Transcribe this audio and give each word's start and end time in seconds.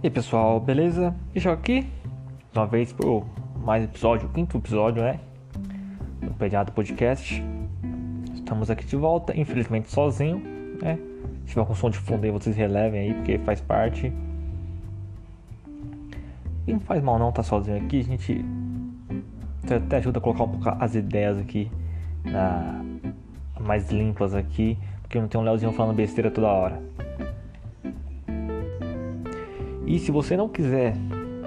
E 0.00 0.08
pessoal, 0.08 0.60
beleza? 0.60 1.12
Deixa 1.32 1.52
aqui, 1.52 1.84
uma 2.54 2.68
vez 2.68 2.92
pro 2.92 3.24
mais 3.64 3.82
episódio, 3.82 4.28
quinto 4.28 4.56
episódio, 4.56 5.02
né? 5.02 5.18
Do 6.22 6.30
Pediatra 6.34 6.72
Podcast. 6.72 7.42
Estamos 8.32 8.70
aqui 8.70 8.86
de 8.86 8.94
volta, 8.94 9.36
infelizmente 9.36 9.90
sozinho, 9.90 10.40
né? 10.80 11.00
Se 11.40 11.48
tiver 11.48 11.66
com 11.66 11.74
som 11.74 11.90
de 11.90 11.98
fundo 11.98 12.24
aí, 12.24 12.30
vocês 12.30 12.54
relevem 12.54 13.00
aí, 13.00 13.14
porque 13.14 13.38
faz 13.38 13.60
parte. 13.60 14.12
E 16.64 16.72
não 16.72 16.78
faz 16.78 17.02
mal 17.02 17.18
não 17.18 17.32
tá 17.32 17.42
sozinho 17.42 17.78
aqui, 17.78 17.98
a 17.98 18.04
gente 18.04 18.44
até 19.68 19.96
ajuda 19.96 20.20
a 20.20 20.22
colocar 20.22 20.44
um 20.44 20.48
pouco 20.48 20.76
as 20.78 20.94
ideias 20.94 21.36
aqui 21.38 21.68
na, 22.24 22.84
mais 23.58 23.90
limpas 23.90 24.32
aqui, 24.32 24.78
porque 25.02 25.20
não 25.20 25.26
tem 25.26 25.40
um 25.40 25.42
Leozinho 25.42 25.72
falando 25.72 25.96
besteira 25.96 26.30
toda 26.30 26.46
hora. 26.46 26.80
E 29.88 29.98
se 29.98 30.12
você 30.12 30.36
não 30.36 30.50
quiser 30.50 30.94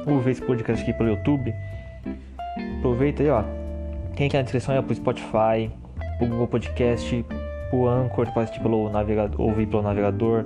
ouvir 0.08 0.32
esse 0.32 0.42
podcast 0.42 0.82
aqui 0.82 0.92
pelo 0.92 1.10
YouTube, 1.10 1.54
aproveita 2.80 3.22
aí, 3.22 3.30
ó. 3.30 3.44
Tem 4.16 4.26
aqui 4.26 4.36
na 4.36 4.42
descrição 4.42 4.74
é 4.74 4.82
pro 4.82 4.96
Spotify, 4.96 5.70
pro 6.18 6.28
Google 6.28 6.48
Podcast, 6.48 7.24
pro 7.70 7.88
Anchor, 7.88 8.34
para 8.34 8.42
assistir 8.42 8.60
pelo 8.60 8.90
navegador, 8.90 9.40
ouvir 9.40 9.68
pelo 9.68 9.84
navegador, 9.84 10.46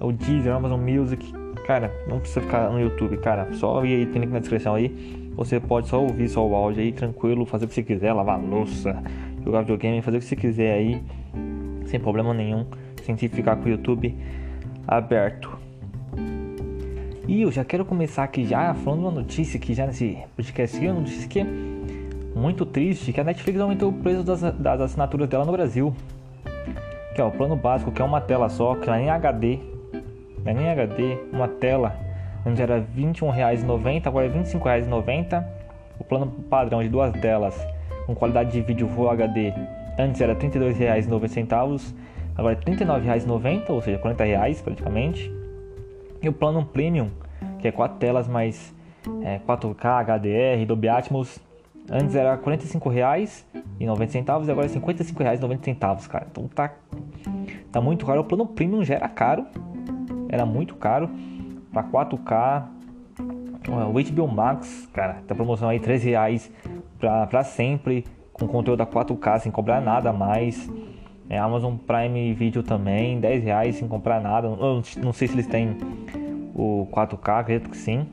o 0.00 0.10
Deezer, 0.10 0.52
Amazon 0.52 0.80
Music. 0.80 1.32
Cara, 1.64 1.92
não 2.08 2.18
precisa 2.18 2.40
ficar 2.40 2.70
no 2.70 2.80
YouTube, 2.80 3.16
cara. 3.18 3.52
Só 3.52 3.84
ir 3.84 3.94
aí, 3.94 4.06
tem 4.06 4.20
link 4.20 4.32
na 4.32 4.40
descrição 4.40 4.74
aí. 4.74 5.30
Você 5.36 5.60
pode 5.60 5.86
só 5.86 6.02
ouvir 6.02 6.28
só 6.28 6.44
o 6.44 6.56
áudio 6.56 6.82
aí, 6.82 6.90
tranquilo, 6.90 7.46
fazer 7.46 7.66
o 7.66 7.68
que 7.68 7.74
você 7.74 7.84
quiser, 7.84 8.12
lavar 8.12 8.42
louça, 8.42 9.00
jogar 9.44 9.60
videogame, 9.60 10.02
fazer 10.02 10.16
o 10.16 10.20
que 10.20 10.26
você 10.26 10.34
quiser 10.34 10.72
aí, 10.72 11.00
sem 11.86 12.00
problema 12.00 12.34
nenhum, 12.34 12.66
sem 13.04 13.16
ficar 13.16 13.54
com 13.54 13.66
o 13.66 13.68
YouTube 13.68 14.12
aberto. 14.88 15.57
E 17.28 17.42
eu 17.42 17.52
já 17.52 17.62
quero 17.62 17.84
começar 17.84 18.24
aqui 18.24 18.46
já 18.46 18.72
falando 18.72 19.00
uma 19.00 19.10
notícia 19.10 19.60
que 19.60 19.74
já 19.74 19.86
nesse 19.86 20.16
podcast 20.34 20.74
aqui, 20.74 20.86
uma 20.86 21.00
notícia 21.00 21.28
que 21.28 21.40
é 21.40 21.46
muito 22.34 22.64
triste, 22.64 23.12
que 23.12 23.20
a 23.20 23.24
Netflix 23.24 23.60
aumentou 23.60 23.90
o 23.90 23.92
preço 23.92 24.22
das, 24.22 24.40
das 24.40 24.80
assinaturas 24.80 25.28
dela 25.28 25.44
no 25.44 25.52
Brasil. 25.52 25.94
Que 27.14 27.20
é 27.20 27.24
o 27.24 27.30
plano 27.30 27.54
básico, 27.54 27.92
que 27.92 28.00
é 28.00 28.04
uma 28.04 28.18
tela 28.18 28.48
só, 28.48 28.74
que 28.76 28.86
não 28.86 28.94
é 28.94 29.00
nem 29.00 29.10
HD. 29.10 29.58
Não 30.42 30.52
é 30.52 30.54
nem 30.54 30.70
HD, 30.70 31.18
uma 31.30 31.46
tela. 31.46 31.94
Antes 32.46 32.60
era 32.60 32.76
R$ 32.76 32.86
21,90, 32.96 34.06
agora 34.06 34.24
é 34.24 34.30
R$ 34.30 34.38
25,90. 34.38 35.44
O 36.00 36.04
plano 36.04 36.28
padrão 36.48 36.82
de 36.82 36.88
duas 36.88 37.12
telas 37.20 37.54
com 38.06 38.14
qualidade 38.14 38.52
de 38.52 38.62
vídeo 38.62 38.88
Full 38.88 39.10
HD 39.10 39.52
antes 39.98 40.18
era 40.22 40.32
R$ 40.32 40.40
32,90, 40.48 41.94
agora 42.34 42.54
é 42.54 42.70
R$ 42.70 42.74
39,90, 42.74 43.68
ou 43.68 43.82
seja, 43.82 43.98
40 43.98 44.24
reais 44.24 44.62
praticamente. 44.62 45.37
E 46.22 46.28
o 46.28 46.32
plano 46.32 46.64
Premium, 46.64 47.10
que 47.58 47.68
é 47.68 47.72
quatro 47.72 47.98
telas 47.98 48.26
mais 48.28 48.74
é, 49.22 49.38
4K, 49.38 50.04
HDR, 50.04 50.66
Dolby 50.66 50.88
Atmos, 50.88 51.38
antes 51.90 52.14
era 52.14 52.34
R$ 52.34 52.42
45,90 52.42 53.44
e 53.80 53.84
agora 54.50 54.66
é 54.66 54.70
R$ 54.70 54.80
55,90, 54.80 56.08
cara. 56.08 56.26
Então 56.30 56.48
tá, 56.48 56.72
tá 57.70 57.80
muito 57.80 58.04
caro. 58.04 58.20
O 58.20 58.24
plano 58.24 58.46
Premium 58.46 58.84
já 58.84 58.94
era 58.94 59.08
caro, 59.08 59.46
era 60.28 60.44
muito 60.44 60.74
caro 60.74 61.10
para 61.72 61.84
4K. 61.84 62.64
O 63.68 64.12
HBO 64.12 64.28
Max, 64.28 64.88
cara, 64.92 65.22
tá 65.26 65.34
promoção 65.34 65.68
aí 65.68 65.78
R$ 65.78 65.96
reais 65.96 66.50
para 66.98 67.44
sempre, 67.44 68.04
com 68.32 68.46
conteúdo 68.46 68.80
a 68.80 68.86
4K 68.86 69.40
sem 69.40 69.52
cobrar 69.52 69.80
nada 69.80 70.12
mais. 70.12 70.68
É, 71.30 71.38
Amazon 71.38 71.74
Prime 71.76 72.32
Video 72.32 72.62
também, 72.62 73.20
10 73.20 73.44
reais 73.44 73.76
sem 73.76 73.86
comprar 73.86 74.20
nada. 74.20 74.46
Eu 74.48 74.82
não 75.02 75.12
sei 75.12 75.28
se 75.28 75.34
eles 75.34 75.46
têm 75.46 75.76
o 76.54 76.86
4K, 76.90 77.40
acredito 77.40 77.70
que 77.70 77.76
sim. 77.76 78.06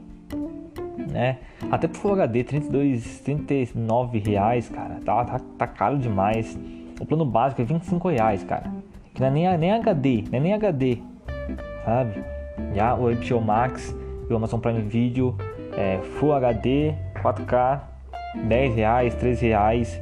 Né? 1.11 1.37
Até 1.71 1.87
pro 1.87 1.97
Full 1.97 2.13
HD, 2.13 2.43
32, 2.43 3.19
39 3.21 4.19
reais, 4.19 4.69
cara. 4.69 4.99
Tá, 5.05 5.23
tá, 5.23 5.39
tá 5.57 5.67
caro 5.67 5.97
demais. 5.97 6.57
O 6.99 7.05
plano 7.05 7.25
básico 7.25 7.61
é 7.61 7.65
25 7.65 8.09
reais, 8.09 8.43
cara. 8.43 8.71
Que 9.13 9.21
não 9.21 9.27
é 9.27 9.31
nem, 9.31 9.57
nem 9.57 9.71
HD, 9.71 10.23
não 10.29 10.37
é 10.37 10.41
nem 10.41 10.53
HD, 10.53 10.97
sabe? 11.85 12.21
Já 12.73 12.95
o 12.95 13.13
HBO 13.13 13.41
Max 13.41 13.95
e 14.29 14.33
o 14.33 14.35
Amazon 14.35 14.59
Prime 14.59 14.81
Video 14.81 15.35
é 15.77 15.99
Full 16.19 16.33
HD, 16.33 16.93
4K, 17.21 17.81
10 18.43 18.75
reais, 18.75 19.15
13 19.15 19.45
reais, 19.47 20.01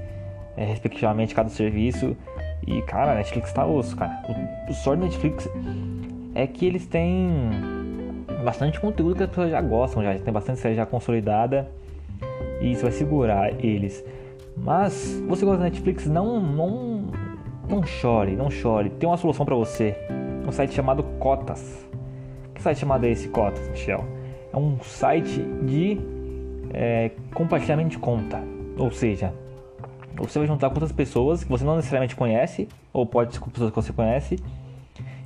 é, 0.57 0.65
respectivamente 0.65 1.35
cada 1.35 1.49
serviço. 1.49 2.17
E 2.65 2.81
cara, 2.83 3.11
a 3.11 3.15
Netflix 3.15 3.51
tá 3.51 3.65
osso, 3.65 3.95
cara. 3.95 4.23
O, 4.69 4.73
sorte 4.73 4.99
da 4.99 5.05
Netflix 5.05 5.49
é 6.33 6.47
que 6.47 6.65
eles 6.65 6.85
têm 6.85 7.51
bastante 8.43 8.79
conteúdo 8.79 9.15
que 9.15 9.23
as 9.23 9.29
pessoas 9.29 9.51
já 9.51 9.61
gostam, 9.61 10.03
já 10.03 10.17
tem 10.17 10.33
bastante 10.33 10.59
série 10.59 10.75
já 10.75 10.85
consolidada 10.85 11.69
e 12.61 12.71
isso 12.71 12.83
vai 12.83 12.91
segurar 12.91 13.63
eles. 13.63 14.03
Mas 14.55 15.21
você 15.27 15.45
gosta 15.45 15.57
da 15.59 15.65
Netflix, 15.65 16.05
não 16.05 16.39
não 16.39 17.07
não 17.67 17.83
chore, 17.83 18.35
não 18.35 18.49
chore. 18.49 18.89
Tem 18.89 19.07
uma 19.07 19.17
solução 19.17 19.45
para 19.45 19.55
você. 19.55 19.95
Um 20.45 20.51
site 20.51 20.73
chamado 20.73 21.03
Cotas. 21.19 21.87
Que 22.53 22.61
site 22.61 22.79
chamado 22.79 23.05
é 23.05 23.11
esse 23.11 23.29
Cotas, 23.29 23.67
Michel? 23.69 24.03
É 24.51 24.57
um 24.57 24.77
site 24.81 25.41
de 25.63 25.97
é, 26.73 27.11
compartilhamento 27.33 27.89
de 27.89 27.97
conta. 27.97 28.41
Ou 28.77 28.91
seja, 28.91 29.33
você 30.17 30.39
vai 30.39 30.47
juntar 30.47 30.69
com 30.69 30.75
outras 30.75 30.91
pessoas 30.91 31.43
que 31.43 31.49
você 31.49 31.63
não 31.63 31.75
necessariamente 31.75 32.15
conhece, 32.15 32.67
ou 32.91 33.05
pode 33.05 33.33
ser 33.33 33.39
com 33.39 33.49
pessoas 33.49 33.71
que 33.71 33.75
você 33.75 33.93
conhece, 33.93 34.37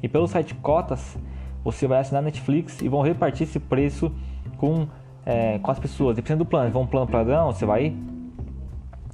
e 0.02 0.08
pelo 0.08 0.28
site 0.28 0.54
Cotas 0.56 1.18
você 1.64 1.88
vai 1.88 2.00
assinar 2.00 2.22
Netflix 2.22 2.82
e 2.82 2.88
vão 2.88 3.02
repartir 3.02 3.44
esse 3.44 3.60
preço 3.60 4.12
com, 4.58 4.88
é, 5.26 5.60
com 5.60 5.70
as 5.70 5.80
pessoas. 5.80 6.16
Dependendo 6.16 6.46
do 6.46 6.48
plano, 6.48 6.68
se 6.68 6.72
for 6.74 6.80
um 6.80 6.88
plano 6.88 7.08
padrão, 7.08 7.52
você 7.52 7.66
vai 7.66 7.94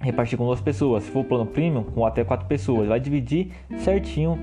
repartir 0.02 0.38
com 0.38 0.46
duas 0.46 0.62
pessoas. 0.62 1.04
Se 1.04 1.12
for 1.12 1.22
um 1.22 1.24
plano 1.24 1.46
premium, 1.46 1.84
com 1.84 2.06
até 2.06 2.24
quatro 2.24 2.46
pessoas, 2.46 2.90
vai 2.90 3.00
dividir 3.00 3.52
certinho 3.80 4.38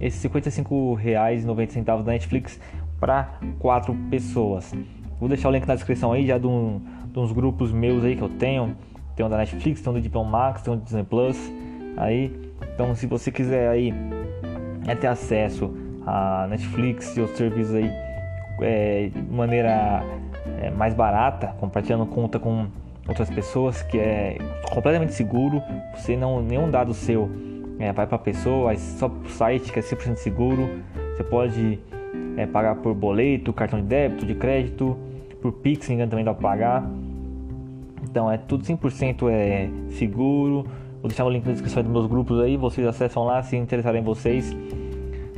esses 0.00 0.22
R$ 0.22 0.40
55,90 0.40 1.84
da 1.84 2.12
Netflix 2.12 2.58
para 2.98 3.38
quatro 3.58 3.94
pessoas. 4.10 4.72
Vou 5.20 5.28
deixar 5.28 5.48
o 5.48 5.52
link 5.52 5.66
na 5.66 5.74
descrição 5.74 6.12
aí 6.12 6.26
já 6.26 6.38
de, 6.38 6.46
um, 6.46 6.80
de 7.12 7.18
uns 7.18 7.32
grupos 7.32 7.70
meus 7.70 8.02
aí 8.04 8.16
que 8.16 8.22
eu 8.22 8.28
tenho 8.28 8.76
tem 9.16 9.24
um 9.24 9.28
da 9.28 9.36
Netflix, 9.36 9.80
tem 9.80 9.92
um 9.92 10.00
do 10.00 10.08
HBO 10.08 10.24
Max, 10.24 10.62
tem 10.62 10.72
um 10.72 10.76
do 10.76 10.84
Disney 10.84 11.04
Plus. 11.04 11.38
Aí, 11.96 12.32
então 12.74 12.94
se 12.94 13.06
você 13.06 13.30
quiser 13.30 13.68
aí 13.68 13.92
é 14.86 14.94
ter 14.94 15.06
acesso 15.06 15.74
a 16.06 16.46
Netflix 16.48 17.16
e 17.16 17.20
outros 17.20 17.38
serviços 17.38 17.74
aí 17.74 17.90
é, 18.60 19.10
de 19.14 19.22
maneira 19.22 20.02
é, 20.60 20.70
mais 20.70 20.94
barata, 20.94 21.48
compartilhando 21.58 22.06
conta 22.06 22.38
com 22.38 22.66
outras 23.08 23.30
pessoas, 23.30 23.82
que 23.82 23.98
é 23.98 24.38
completamente 24.72 25.12
seguro. 25.14 25.62
Você 25.94 26.16
não 26.16 26.42
nenhum 26.42 26.70
dado 26.70 26.94
seu 26.94 27.30
é, 27.78 27.92
vai 27.92 28.06
para 28.06 28.16
a 28.16 28.18
pessoa, 28.18 28.72
é 28.72 28.76
só 28.76 29.06
o 29.06 29.28
site 29.28 29.72
que 29.72 29.78
é 29.78 29.82
100% 29.82 30.16
seguro. 30.16 30.68
Você 31.14 31.24
pode 31.24 31.78
é, 32.36 32.46
pagar 32.46 32.76
por 32.76 32.94
boleto, 32.94 33.52
cartão 33.52 33.80
de 33.80 33.86
débito, 33.86 34.24
de 34.24 34.34
crédito, 34.34 34.96
por 35.40 35.52
Pix, 35.52 35.88
engano 35.90 36.10
também 36.10 36.24
dá 36.24 36.32
para 36.32 36.42
pagar. 36.42 36.90
Então 38.02 38.30
é 38.30 38.36
tudo 38.36 38.64
100% 38.64 39.28
é 39.30 39.70
seguro. 39.90 40.64
Vou 41.00 41.08
deixar 41.08 41.24
o 41.24 41.30
link 41.30 41.44
na 41.44 41.52
descrição 41.52 41.82
dos 41.82 41.90
meus 41.90 42.06
grupos 42.06 42.38
aí, 42.40 42.56
vocês 42.56 42.86
acessam 42.86 43.24
lá 43.24 43.42
se 43.42 43.56
interessarem 43.56 44.00
em 44.00 44.04
vocês. 44.04 44.54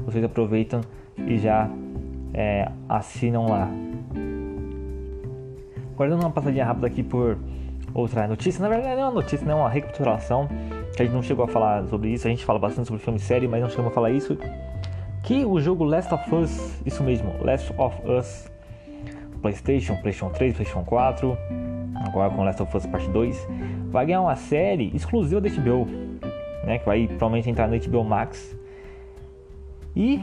Vocês 0.05 0.23
aproveitam 0.23 0.83
e 1.27 1.39
já 1.39 1.71
é, 2.35 2.71
assinam 2.89 3.49
lá. 3.49 3.71
Agora 5.95 6.11
dando 6.11 6.21
uma 6.23 6.31
passadinha 6.31 6.65
rápida 6.67 6.87
aqui 6.87 7.03
por 7.03 7.39
outra 7.95 8.27
notícia. 8.27 8.61
Na 8.61 8.69
verdade 8.69 8.97
não 8.97 9.03
é 9.03 9.07
uma 9.07 9.15
notícia, 9.15 9.47
não 9.47 9.53
é 9.53 9.61
uma 9.63 9.71
recapitulação. 9.71 10.49
Que 10.95 11.03
a 11.03 11.05
gente 11.07 11.15
não 11.15 11.23
chegou 11.23 11.45
a 11.45 11.49
falar 11.49 11.87
sobre 11.87 12.11
isso. 12.11 12.27
A 12.27 12.31
gente 12.31 12.45
fala 12.45 12.59
bastante 12.59 12.87
sobre 12.87 13.03
filme 13.03 13.19
e 13.19 13.23
série, 13.23 13.49
mas 13.49 13.63
não 13.63 13.71
chegamos 13.71 13.91
a 13.91 13.95
falar 13.95 14.11
isso. 14.11 14.37
Que 15.23 15.45
o 15.45 15.59
jogo 15.59 15.85
Last 15.85 16.13
of 16.13 16.35
Us, 16.35 16.83
isso 16.85 17.03
mesmo, 17.03 17.33
Last 17.41 17.73
of 17.79 17.97
Us, 18.07 18.51
PlayStation, 19.41 19.97
PlayStation 19.97 20.31
3, 20.31 20.55
PlayStation 20.55 20.85
4 20.85 21.39
agora 22.07 22.31
com 22.31 22.45
Last 22.45 22.63
of 22.63 22.77
Us 22.77 22.87
Part 22.87 23.09
2, 23.09 23.49
vai 23.91 24.07
ganhar 24.07 24.21
uma 24.21 24.37
série 24.37 24.95
exclusiva 24.95 25.41
da 25.41 25.49
HBO, 25.49 25.87
né, 26.65 26.79
que 26.79 26.87
vai 26.87 27.07
provavelmente 27.07 27.51
entrar 27.51 27.69
no 27.69 27.79
HBO 27.79 28.05
Max. 28.05 28.57
E 29.97 30.21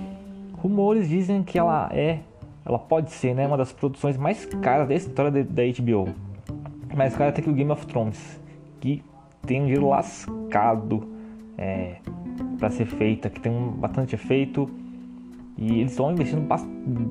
rumores 0.53 1.09
dizem 1.09 1.43
que 1.43 1.57
ela 1.57 1.89
é, 1.91 2.19
ela 2.65 2.77
pode 2.77 3.11
ser, 3.11 3.33
né, 3.33 3.47
uma 3.47 3.57
das 3.57 3.71
produções 3.71 4.17
mais 4.17 4.45
caras 4.45 4.87
da 4.87 4.95
história 4.95 5.31
da, 5.31 5.41
da 5.41 5.63
HBO. 5.63 6.09
Mais 6.95 7.15
cara 7.15 7.29
até 7.29 7.41
que 7.41 7.49
o 7.49 7.53
Game 7.53 7.71
of 7.71 7.85
Thrones, 7.87 8.39
que 8.79 9.03
tem 9.45 9.61
um 9.61 9.63
dinheiro 9.63 9.87
lascado 9.87 11.07
é, 11.57 11.95
para 12.59 12.69
ser 12.69 12.85
feita, 12.85 13.29
que 13.29 13.39
tem 13.39 13.51
um, 13.51 13.71
bastante 13.71 14.15
efeito. 14.15 14.69
E 15.57 15.79
eles 15.79 15.91
estão 15.91 16.11
investindo 16.11 16.45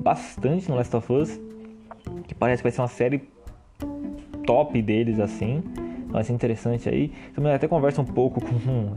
bastante 0.03 0.69
no 0.69 0.75
Last 0.75 0.95
of 0.95 1.11
Us, 1.11 1.39
que 2.27 2.35
parece 2.35 2.61
que 2.61 2.63
vai 2.63 2.71
ser 2.71 2.81
uma 2.81 2.87
série 2.87 3.29
top 4.45 4.81
deles 4.81 5.19
assim. 5.19 5.63
Vai 6.07 6.23
ser 6.23 6.33
interessante 6.33 6.89
aí. 6.89 7.11
Também 7.33 7.53
até 7.53 7.67
conversa 7.67 8.01
um 8.01 8.05
pouco 8.05 8.41
com, 8.41 8.95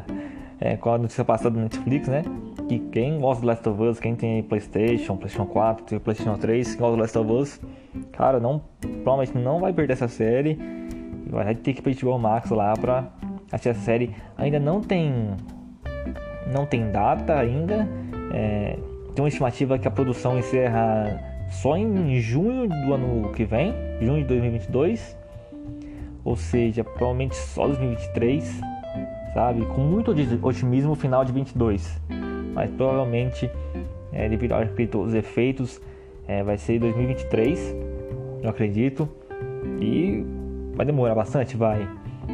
é, 0.60 0.76
com 0.76 0.90
a 0.90 0.98
notícia 0.98 1.24
passada 1.24 1.50
do 1.50 1.60
Netflix, 1.60 2.08
né? 2.08 2.22
E 2.68 2.78
quem 2.78 3.20
gosta 3.20 3.42
do 3.42 3.46
Last 3.46 3.68
of 3.68 3.82
Us, 3.82 4.00
quem 4.00 4.14
tem 4.14 4.42
Playstation, 4.42 5.16
Playstation 5.16 5.46
4, 5.46 5.84
tem 5.84 5.98
Playstation 5.98 6.36
3, 6.36 6.74
quem 6.74 6.78
gosta 6.78 6.96
do 6.96 7.00
Last 7.00 7.18
of 7.18 7.32
Us, 7.32 7.60
cara, 8.12 8.40
não, 8.40 8.60
provavelmente 8.80 9.36
não 9.36 9.60
vai 9.60 9.72
perder 9.72 9.92
essa 9.92 10.08
série. 10.08 10.58
Vai 11.28 11.54
ter 11.54 11.72
que 11.72 11.80
ir 11.80 11.94
pro 11.94 12.10
HBO 12.10 12.18
Max 12.18 12.50
lá 12.50 12.74
pra 12.74 13.08
assistir 13.52 13.68
essa 13.70 13.80
série. 13.80 14.10
Ainda 14.36 14.58
não 14.58 14.80
tem 14.80 15.36
não 16.52 16.66
tem 16.66 16.90
data 16.90 17.38
ainda. 17.38 17.88
É, 18.32 18.76
tem 19.14 19.22
uma 19.22 19.28
estimativa 19.28 19.78
que 19.78 19.86
a 19.86 19.90
produção 19.90 20.38
encerra 20.38 21.20
só 21.50 21.76
em 21.76 22.18
junho 22.20 22.68
do 22.68 22.94
ano 22.94 23.32
que 23.32 23.44
vem, 23.44 23.74
junho 24.00 24.22
de 24.22 24.28
2022. 24.28 25.16
Ou 26.24 26.36
seja, 26.36 26.82
provavelmente 26.82 27.36
só 27.36 27.66
2023, 27.66 28.60
sabe? 29.34 29.64
Com 29.66 29.82
muito 29.82 30.14
otimismo, 30.42 30.94
final 30.94 31.24
de 31.24 31.32
22. 31.32 32.00
Mas 32.54 32.70
provavelmente, 32.70 33.50
é, 34.12 34.28
devido 34.28 34.52
aos 34.52 35.12
efeitos, 35.12 35.80
é, 36.26 36.42
vai 36.42 36.56
ser 36.56 36.78
2023, 36.78 37.74
eu 38.42 38.48
acredito. 38.48 39.08
E 39.80 40.24
vai 40.74 40.86
demorar 40.86 41.14
bastante, 41.14 41.56
vai. 41.56 41.86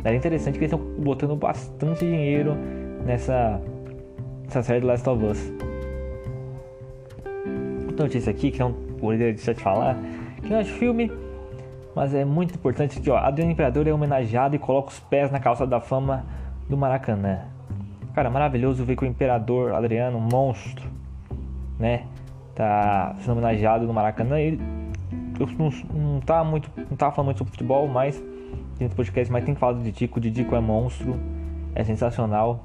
É 0.04 0.14
interessante 0.14 0.58
que 0.58 0.64
eles 0.64 0.72
estão 0.72 1.02
botando 1.02 1.34
bastante 1.34 2.00
dinheiro 2.00 2.54
nessa 3.04 3.60
essa 4.46 4.62
série 4.62 4.80
do 4.80 4.86
Last 4.88 5.08
of 5.08 5.24
Us. 5.24 5.52
Outra 7.86 8.04
notícia 8.04 8.30
aqui, 8.30 8.50
que 8.50 8.58
não 8.58 8.72
poderia 8.72 9.32
deixar 9.32 9.52
de 9.52 9.60
falar, 9.60 9.96
que 10.42 10.52
é 10.52 10.62
de 10.62 10.72
filme, 10.72 11.10
mas 12.00 12.14
é 12.14 12.24
muito 12.24 12.54
importante 12.54 12.98
que 12.98 13.10
ó, 13.10 13.18
Adriano 13.18 13.52
Imperador 13.52 13.86
é 13.86 13.92
homenageado 13.92 14.56
e 14.56 14.58
coloca 14.58 14.88
os 14.88 14.98
pés 14.98 15.30
na 15.30 15.38
calça 15.38 15.66
da 15.66 15.82
fama 15.82 16.24
do 16.66 16.74
Maracanã. 16.74 17.40
Cara, 18.14 18.30
maravilhoso 18.30 18.82
ver 18.86 18.96
que 18.96 19.04
o 19.04 19.06
Imperador 19.06 19.74
Adriano, 19.74 20.16
um 20.16 20.20
monstro, 20.22 20.88
né, 21.78 22.06
tá 22.54 23.14
sendo 23.18 23.32
homenageado 23.32 23.86
no 23.86 23.92
Maracanã. 23.92 24.40
Ele 24.40 24.58
não, 25.58 25.70
não 25.92 26.20
tá 26.20 26.42
muito, 26.42 26.70
não 26.88 26.96
tá 26.96 27.10
falando 27.10 27.26
muito 27.26 27.36
sobre 27.36 27.50
futebol, 27.50 27.86
mas 27.86 28.18
nesse 28.80 28.94
podcast, 28.94 29.30
mas 29.30 29.44
tem 29.44 29.54
falado 29.54 29.82
de 29.82 29.92
Dico, 29.92 30.18
o 30.18 30.22
Dico 30.22 30.56
é 30.56 30.60
monstro, 30.60 31.20
é 31.74 31.84
sensacional 31.84 32.64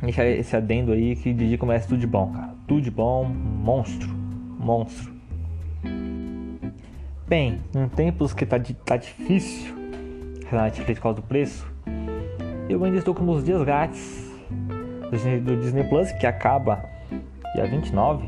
deixar 0.00 0.24
esse 0.26 0.54
adendo 0.54 0.92
aí 0.92 1.16
que 1.16 1.32
Didi 1.32 1.58
começa 1.58 1.88
tudo 1.88 1.98
de 1.98 2.06
bom, 2.06 2.30
cara. 2.30 2.54
Tudo 2.68 2.80
de 2.80 2.92
bom, 2.92 3.24
monstro. 3.24 4.08
Monstro. 4.56 5.18
Bem, 7.30 7.60
em 7.76 7.88
tempos 7.88 8.34
que 8.34 8.44
tá, 8.44 8.56
tá 8.84 8.96
difícil 8.96 9.72
Netflix 10.50 10.98
por 10.98 11.02
causa 11.04 11.20
do 11.20 11.22
preço, 11.28 11.64
eu 12.68 12.82
ainda 12.82 12.98
estou 12.98 13.14
com 13.14 13.22
os 13.30 13.44
dias 13.44 13.62
grátis 13.62 14.28
do 14.50 15.10
Disney, 15.12 15.38
do 15.38 15.56
Disney 15.58 15.84
Plus, 15.84 16.10
que 16.10 16.26
acaba 16.26 16.84
dia 17.54 17.66
29. 17.66 18.26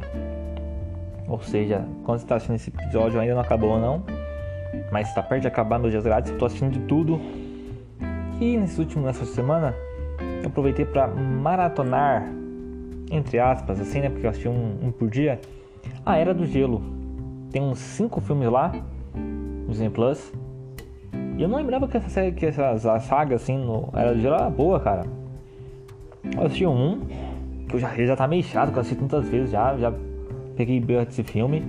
Ou 1.26 1.42
seja, 1.42 1.84
quando 2.04 2.18
você 2.18 2.24
está 2.26 2.36
assistindo 2.36 2.54
esse 2.54 2.70
episódio 2.70 3.18
ainda 3.18 3.34
não 3.34 3.40
acabou 3.40 3.76
não. 3.76 4.04
Mas 4.92 5.08
está 5.08 5.20
perto 5.20 5.42
de 5.42 5.48
acabar 5.48 5.80
meus 5.80 5.90
dias 5.90 6.04
grátis, 6.04 6.30
estou 6.30 6.46
assistindo 6.46 6.70
de 6.70 6.86
tudo. 6.86 7.20
E 8.40 8.56
nesse 8.56 8.78
último, 8.78 9.04
nessa 9.04 9.24
semana, 9.24 9.74
eu 10.40 10.46
aproveitei 10.46 10.84
para 10.84 11.08
maratonar, 11.08 12.24
entre 13.10 13.40
aspas, 13.40 13.80
assim, 13.80 14.00
né? 14.00 14.08
Porque 14.08 14.26
eu 14.26 14.30
assisti 14.30 14.48
um, 14.48 14.78
um, 14.80 14.92
por 14.92 15.10
dia. 15.10 15.40
A 16.06 16.16
Era 16.16 16.32
do 16.32 16.46
Gelo. 16.46 17.01
Tem 17.52 17.62
uns 17.62 17.78
5 17.78 18.20
filmes 18.20 18.50
lá, 18.50 18.72
no 19.14 19.68
Disney 19.68 19.90
Plus. 19.90 20.32
E 21.36 21.42
eu 21.42 21.48
não 21.48 21.58
lembrava 21.58 21.86
que 21.86 21.96
essa 21.96 22.08
série, 22.08 22.32
que 22.32 22.46
essa 22.46 22.78
saga, 23.00 23.36
assim, 23.36 23.58
no 23.58 23.90
Era 23.92 24.50
boa, 24.50 24.80
cara. 24.80 25.04
Eu 26.34 26.44
assisti 26.44 26.66
um, 26.66 27.00
que 27.68 27.76
eu 27.76 27.78
já, 27.78 27.94
já 27.94 28.16
tá 28.16 28.26
meio 28.26 28.42
chato, 28.42 28.70
que 28.70 28.78
eu 28.78 28.80
assisti 28.80 28.98
tantas 28.98 29.28
vezes 29.28 29.50
já, 29.50 29.76
já 29.76 29.92
peguei 30.56 30.80
birra 30.80 31.04
desse 31.04 31.22
filme. 31.22 31.62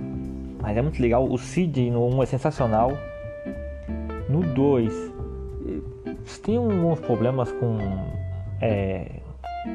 Mas 0.60 0.76
é 0.76 0.82
muito 0.82 1.00
legal. 1.00 1.24
O 1.24 1.36
Cid 1.36 1.90
no 1.90 2.06
1 2.16 2.22
é 2.22 2.26
sensacional. 2.26 2.92
No 4.28 4.40
2, 4.40 5.12
tem 6.44 6.58
alguns 6.58 7.00
problemas 7.00 7.50
com 7.52 7.78
é, 8.60 9.06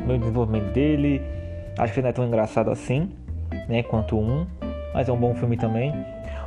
no 0.06 0.18
desenvolvimento 0.18 0.72
dele. 0.72 1.22
Acho 1.78 1.94
que 1.94 2.02
não 2.02 2.10
é 2.10 2.14
tão 2.14 2.26
engraçado 2.26 2.70
assim, 2.70 3.10
né, 3.68 3.84
quanto 3.84 4.16
o 4.16 4.22
1, 4.22 4.48
mas 4.94 5.10
é 5.10 5.12
um 5.12 5.18
bom 5.18 5.34
filme 5.36 5.58
também. 5.58 5.94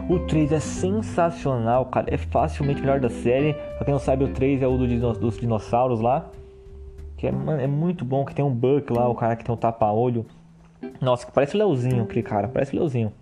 O 0.09 0.19
3 0.21 0.53
é 0.53 0.61
sensacional, 0.61 1.87
cara, 1.87 2.06
é 2.12 2.17
facilmente 2.17 2.81
o 2.81 2.85
melhor 2.85 3.00
da 3.00 3.09
série. 3.09 3.55
Pra 3.77 3.85
quem 3.85 3.93
não 3.93 4.00
sabe, 4.00 4.25
o 4.25 4.29
3 4.29 4.62
é 4.62 4.67
o 4.67 4.77
do, 4.77 5.12
dos 5.15 5.39
dinossauros 5.39 6.00
lá, 6.00 6.27
que 7.17 7.27
é, 7.27 7.33
mano, 7.33 7.61
é 7.61 7.67
muito 7.67 8.05
bom, 8.05 8.25
que 8.25 8.35
tem 8.35 8.44
um 8.44 8.50
Buck 8.50 8.93
lá, 8.93 9.09
o 9.09 9.15
cara 9.15 9.37
que 9.37 9.44
tem 9.44 9.55
um 9.55 9.59
tapa-olho. 9.59 10.27
Nossa, 11.00 11.25
que 11.25 11.33
parece 11.33 11.55
o 11.55 11.59
Leozinho 11.59 12.03
aquele 12.03 12.23
cara, 12.23 12.49
parece 12.49 12.75
o 12.75 12.79
Leozinho. 12.79 13.12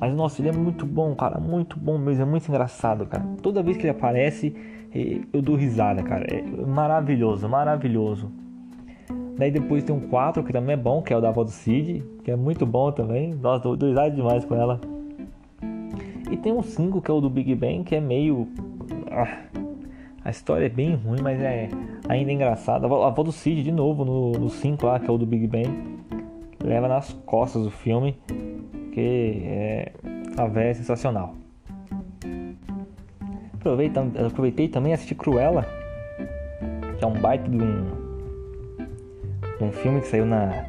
Mas 0.00 0.14
nossa, 0.14 0.40
ele 0.40 0.48
é 0.48 0.52
muito 0.52 0.84
bom, 0.84 1.14
cara, 1.14 1.38
muito 1.38 1.78
bom 1.78 1.98
mesmo, 1.98 2.22
é 2.22 2.26
muito 2.26 2.48
engraçado, 2.48 3.06
cara. 3.06 3.24
Toda 3.40 3.62
vez 3.62 3.76
que 3.76 3.84
ele 3.84 3.90
aparece, 3.90 4.54
eu 5.32 5.40
dou 5.40 5.56
risada, 5.56 6.02
cara. 6.02 6.26
É 6.28 6.42
maravilhoso, 6.42 7.48
maravilhoso. 7.48 8.30
Daí 9.42 9.50
depois 9.50 9.82
tem 9.82 9.92
um 9.92 9.98
4 9.98 10.44
que 10.44 10.52
também 10.52 10.74
é 10.74 10.76
bom, 10.76 11.02
que 11.02 11.12
é 11.12 11.16
o 11.16 11.20
da 11.20 11.30
avó 11.30 11.42
do 11.42 11.50
Cid, 11.50 12.04
que 12.22 12.30
é 12.30 12.36
muito 12.36 12.64
bom 12.64 12.92
também. 12.92 13.34
Nossa, 13.34 13.74
dou, 13.74 13.88
risada 13.88 14.14
demais 14.14 14.44
com 14.44 14.54
ela. 14.54 14.80
E 16.30 16.36
tem 16.36 16.52
um 16.52 16.62
5 16.62 17.02
que 17.02 17.10
é 17.10 17.14
o 17.14 17.20
do 17.20 17.28
Big 17.28 17.52
Bang, 17.56 17.82
que 17.82 17.96
é 17.96 18.00
meio. 18.00 18.46
Ah, 19.10 19.40
a 20.24 20.30
história 20.30 20.66
é 20.66 20.68
bem 20.68 20.94
ruim, 20.94 21.20
mas 21.20 21.40
é 21.40 21.68
ainda 22.08 22.30
engraçada. 22.30 22.86
A 22.86 23.08
avó 23.08 23.22
do 23.24 23.32
Cid, 23.32 23.64
de 23.64 23.72
novo, 23.72 24.04
no 24.04 24.48
5 24.48 24.86
lá, 24.86 25.00
que 25.00 25.10
é 25.10 25.12
o 25.12 25.18
do 25.18 25.26
Big 25.26 25.48
Bang, 25.48 25.98
leva 26.62 26.86
nas 26.86 27.12
costas 27.26 27.66
o 27.66 27.70
filme, 27.72 28.16
que 28.92 29.42
é. 29.44 29.92
A 30.38 30.46
véia 30.46 30.70
é 30.70 30.74
sensacional. 30.74 31.34
Aproveitei, 33.56 34.68
também 34.68 34.92
assisti 34.92 35.16
Cruella, 35.16 35.66
que 36.96 37.04
é 37.04 37.08
um 37.08 37.20
baita 37.20 37.50
de 37.50 37.56
um, 37.56 38.01
um 39.64 39.72
filme 39.72 40.00
que 40.00 40.08
saiu 40.08 40.26
na 40.26 40.64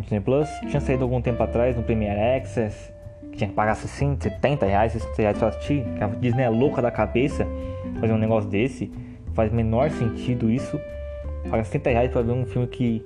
Disney 0.00 0.20
Plus. 0.20 0.48
Tinha 0.68 0.80
saído 0.80 1.04
algum 1.04 1.20
tempo 1.20 1.42
atrás 1.42 1.76
no 1.76 1.82
Premiere 1.82 2.38
Access, 2.38 2.92
que 3.30 3.38
tinha 3.38 3.48
que 3.48 3.54
pagar 3.54 3.74
60, 3.74 4.28
70 4.28 4.66
reais, 4.66 4.92
60 4.92 5.22
reais 5.22 5.38
pra 5.38 5.48
assistir. 5.48 5.84
Que 5.96 6.04
a 6.04 6.06
Disney 6.08 6.42
é 6.42 6.48
louca 6.48 6.80
da 6.80 6.90
cabeça 6.90 7.46
fazer 8.00 8.12
um 8.12 8.18
negócio 8.18 8.48
desse. 8.48 8.90
Faz 9.34 9.52
menor 9.52 9.90
sentido 9.90 10.50
isso. 10.50 10.80
Paga 11.50 11.64
70 11.64 11.90
reais 11.90 12.10
pra 12.10 12.22
ver 12.22 12.32
um 12.32 12.46
filme 12.46 12.66
que. 12.66 13.04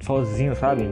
sozinho, 0.00 0.54
sabe? 0.54 0.88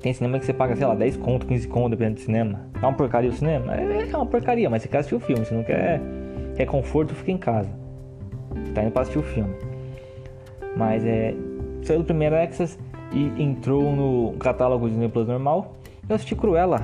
Tem 0.00 0.12
cinema 0.12 0.38
que 0.38 0.46
você 0.46 0.52
paga, 0.52 0.76
sei 0.76 0.86
lá, 0.86 0.94
10 0.94 1.16
conto, 1.16 1.46
15 1.46 1.66
conto, 1.66 1.90
dependendo 1.90 2.16
do 2.16 2.20
cinema. 2.20 2.60
É 2.80 2.86
uma 2.86 2.92
porcaria 2.92 3.30
o 3.30 3.32
cinema? 3.32 3.74
É, 3.74 4.08
é 4.08 4.16
uma 4.16 4.26
porcaria, 4.26 4.70
mas 4.70 4.82
você 4.82 4.88
quer 4.88 4.98
assistir 4.98 5.16
o 5.16 5.20
filme. 5.20 5.44
Se 5.44 5.52
não 5.52 5.64
quer, 5.64 6.00
quer 6.56 6.66
conforto, 6.66 7.14
fica 7.14 7.32
em 7.32 7.38
casa. 7.38 7.70
Tá 8.74 8.82
indo 8.82 8.92
pra 8.92 9.02
assistir 9.02 9.18
o 9.18 9.22
filme. 9.22 9.67
Mas 10.78 11.04
é. 11.04 11.34
Saiu 11.82 11.98
do 11.98 12.04
primeiro 12.04 12.36
Access 12.36 12.78
e 13.12 13.42
entrou 13.42 13.94
no 13.94 14.38
catálogo 14.38 14.88
Disney 14.88 15.08
Plus 15.08 15.26
normal. 15.26 15.74
Eu 16.08 16.14
assisti 16.14 16.36
Cruella. 16.36 16.82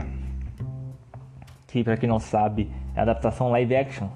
Que, 1.69 1.85
pra 1.85 1.97
quem 1.97 2.09
não 2.09 2.19
sabe, 2.19 2.71
é 2.95 3.01
a 3.01 3.03
adaptação 3.03 3.51
live 3.51 3.75
action 3.75 4.09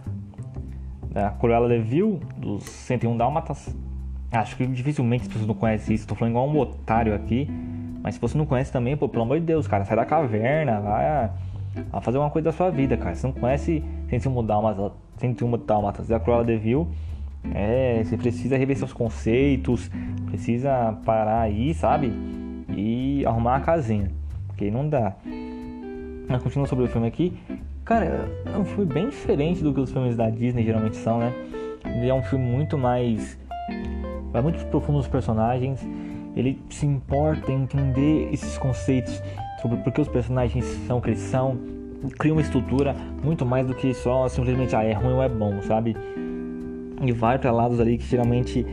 da 1.11 1.31
Cruella 1.31 1.69
de 1.69 1.79
Vil, 1.79 2.21
dos 2.37 2.65
101 2.65 3.17
Dálmatas. 3.17 3.75
Acho 4.31 4.57
que 4.57 4.67
dificilmente 4.67 5.23
as 5.23 5.29
pessoas 5.29 5.47
não 5.47 5.55
conhecem 5.55 5.95
isso. 5.95 6.07
Tô 6.07 6.15
falando 6.15 6.33
igual 6.33 6.49
um 6.49 6.59
otário 6.59 7.15
aqui. 7.15 7.49
Mas 8.03 8.17
se 8.17 8.21
você 8.21 8.37
não 8.37 8.47
conhece 8.47 8.73
também, 8.73 8.97
pô, 8.97 9.09
pelo 9.09 9.23
amor 9.23 9.39
de 9.41 9.47
Deus, 9.47 9.67
cara, 9.67 9.85
sai 9.85 9.97
da 9.97 10.05
caverna, 10.05 10.81
vai, 10.81 11.31
vai 11.91 12.01
fazer 12.01 12.19
uma 12.19 12.31
coisa 12.31 12.47
da 12.47 12.53
sua 12.53 12.71
vida, 12.71 12.97
cara. 12.97 13.15
Se 13.15 13.25
não 13.25 13.33
conhece 13.33 13.83
sem 14.09 14.33
mudar 14.33 14.59
umas, 14.59 14.77
mudar 15.43 15.79
uma 15.79 15.93
da 15.93 16.21
Cruella 16.21 16.45
de 16.45 16.57
Vil, 16.57 16.89
é, 17.55 18.03
você 18.05 18.17
precisa 18.17 18.57
rever 18.57 18.77
seus 18.77 18.93
conceitos, 18.93 19.91
precisa 20.27 20.93
parar 21.05 21.43
aí, 21.43 21.75
sabe? 21.75 22.13
E 22.77 23.25
arrumar 23.27 23.57
a 23.57 23.61
casinha, 23.61 24.11
porque 24.47 24.71
não 24.71 24.89
dá. 24.89 25.15
Mas 26.29 26.43
continuando 26.43 26.69
sobre 26.69 26.85
o 26.85 26.89
filme 26.89 27.09
aqui, 27.09 27.37
cara, 27.85 28.29
é 28.45 28.59
um 28.59 28.65
filme 28.65 28.93
bem 28.93 29.09
diferente 29.09 29.63
do 29.63 29.73
que 29.73 29.81
os 29.81 29.91
filmes 29.91 30.17
da 30.17 30.29
Disney 30.29 30.65
geralmente 30.65 30.97
são, 30.97 31.19
né? 31.19 31.33
Ele 31.85 32.09
é 32.09 32.15
um 32.15 32.23
filme 32.23 32.45
muito 32.45 32.77
mais. 32.77 33.39
Vai 34.31 34.43
muito 34.43 34.65
profundo 34.67 34.99
nos 34.99 35.09
personagens 35.09 35.81
ele 36.39 36.63
se 36.71 36.87
importa 36.87 37.51
em 37.51 37.63
entender 37.63 38.33
esses 38.33 38.57
conceitos 38.59 39.21
sobre 39.61 39.77
por 39.79 39.93
que 39.93 40.01
os 40.01 40.09
personagens 40.09 40.65
são 40.87 40.99
o 40.99 41.03
que 41.03 41.11
eles 41.11 41.19
são, 41.19 41.59
cria 42.17 42.33
uma 42.33 42.41
estrutura 42.41 42.95
muito 43.25 43.45
mais 43.45 43.67
do 43.67 43.75
que 43.75 43.93
só 43.93 44.29
simplesmente 44.29 44.77
ah, 44.77 44.85
é 44.85 44.93
ruim 44.93 45.15
ou 45.15 45.23
é 45.23 45.29
bom, 45.29 45.61
sabe? 45.63 45.97
E 47.01 47.13
vai 47.13 47.39
para 47.39 47.51
lados 47.51 47.81
ali 47.81 47.97
que 47.99 48.05
geralmente 48.05 48.67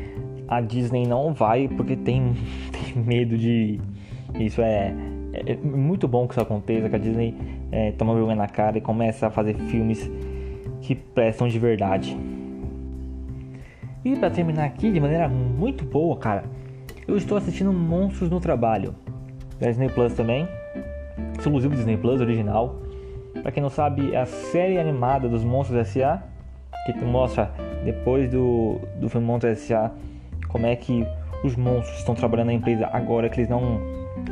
a 0.48 0.62
Disney 0.62 1.06
não 1.06 1.34
vai 1.34 1.68
porque 1.68 1.96
tem, 1.96 2.34
tem 2.72 3.04
medo 3.04 3.38
de. 3.38 3.80
Isso 4.40 4.62
é, 4.62 4.94
é, 5.34 5.54
é, 5.54 5.56
muito 5.56 6.08
bom 6.08 6.28
que 6.28 6.34
isso 6.34 6.42
aconteça, 6.42 6.90
que 6.90 6.96
a 6.96 7.00
Disney 7.00 7.36
é, 7.72 7.92
toma 7.92 8.14
vergonha 8.14 8.36
na 8.36 8.48
cara 8.48 8.78
e 8.78 8.82
começa 8.82 9.28
a 9.28 9.30
fazer 9.30 9.56
filmes 9.56 10.10
que 10.82 10.96
prestam 10.96 11.48
de 11.48 11.58
verdade. 11.58 12.18
E 14.04 14.16
para 14.16 14.30
terminar 14.30 14.66
aqui 14.66 14.92
de 14.92 15.00
maneira 15.00 15.28
muito 15.28 15.84
boa, 15.84 16.16
cara, 16.18 16.44
Eu 17.08 17.18
estou 17.18 17.38
assistindo 17.38 17.72
Monstros 17.72 18.30
no 18.32 18.40
Trabalho, 18.40 18.96
da 19.60 19.68
Disney 19.68 19.90
Plus 19.90 20.14
também, 20.14 20.48
exclusivo 21.38 21.76
Disney 21.76 21.98
Plus 21.98 22.20
original. 22.20 22.82
Para 23.42 23.52
quem 23.52 23.62
não 23.62 23.70
sabe, 23.70 24.14
é 24.14 24.22
a 24.22 24.26
série 24.26 24.80
animada 24.80 25.30
dos 25.30 25.44
Monstros 25.44 25.80
S.A. 25.80 26.24
que 26.86 27.06
mostra 27.06 27.52
depois 27.86 28.30
do, 28.30 28.80
do 29.00 29.22
Monstros 29.22 29.60
S.A. 29.60 29.92
como 30.50 30.66
é 30.66 30.76
que 30.76 31.06
os 31.44 31.56
monstros 31.56 32.00
estão 32.00 32.16
trabalhando 32.16 32.48
na 32.48 32.54
empresa 32.54 32.90
agora 32.92 33.30
que 33.30 33.40
eles 33.40 33.50
não 33.50 33.80